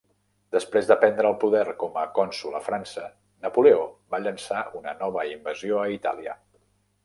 Després 0.53 0.87
de 0.91 0.95
prendre 1.03 1.29
el 1.31 1.35
poder 1.43 1.61
com 1.83 1.99
a 2.05 2.07
cònsol 2.15 2.57
a 2.61 2.63
França, 2.69 3.05
Napoleó 3.45 3.87
va 4.15 4.23
llançar 4.25 4.67
una 4.83 4.99
nova 5.05 5.29
invasió 5.37 5.83
a 5.85 5.89
Itàlia. 6.01 6.39